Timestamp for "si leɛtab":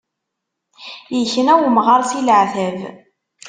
2.09-2.79